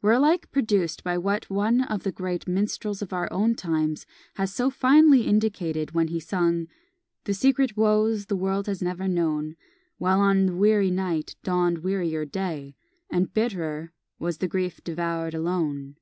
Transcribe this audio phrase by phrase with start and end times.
[0.00, 4.54] were alike produced by what one of the great minstrels of our own times has
[4.54, 6.68] so finely indicated when he sung
[7.24, 9.56] The secret woes the world has never known;
[9.98, 12.76] While on the weary night dawn'd wearier day,
[13.10, 15.96] And bitterer was the grief devour'd alone.